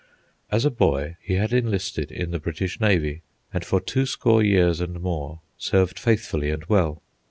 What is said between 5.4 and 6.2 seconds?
served